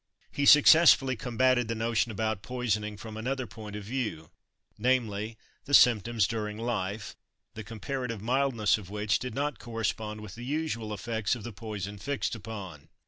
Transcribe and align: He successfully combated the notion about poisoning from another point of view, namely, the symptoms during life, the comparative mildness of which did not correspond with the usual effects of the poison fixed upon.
He 0.31 0.47
successfully 0.47 1.15
combated 1.15 1.67
the 1.67 1.75
notion 1.75 2.11
about 2.11 2.41
poisoning 2.41 2.97
from 2.97 3.17
another 3.17 3.45
point 3.45 3.75
of 3.75 3.83
view, 3.83 4.31
namely, 4.79 5.37
the 5.65 5.75
symptoms 5.75 6.25
during 6.25 6.57
life, 6.57 7.15
the 7.53 7.63
comparative 7.63 8.19
mildness 8.19 8.79
of 8.79 8.89
which 8.89 9.19
did 9.19 9.35
not 9.35 9.59
correspond 9.59 10.21
with 10.21 10.33
the 10.33 10.43
usual 10.43 10.91
effects 10.91 11.35
of 11.35 11.43
the 11.43 11.53
poison 11.53 11.99
fixed 11.99 12.33
upon. 12.33 12.89